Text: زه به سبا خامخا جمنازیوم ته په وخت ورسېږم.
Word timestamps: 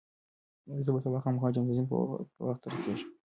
زه 0.83 0.89
به 0.93 0.99
سبا 1.03 1.17
خامخا 1.23 1.47
جمنازیوم 1.55 1.87
ته 1.91 1.95
په 2.37 2.43
وخت 2.49 2.61
ورسېږم. 2.63 3.09